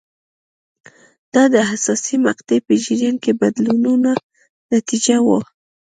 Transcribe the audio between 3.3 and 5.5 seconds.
بدلونونو نتیجه وه.